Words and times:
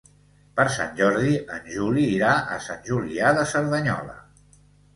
Per 0.59 0.63
Sant 0.75 0.95
Jordi 0.99 1.35
en 1.59 1.69
Juli 1.75 2.07
irà 2.15 2.33
a 2.55 2.59
Sant 2.71 2.83
Julià 2.89 3.37
de 3.39 3.47
Cerdanyola. 3.55 4.21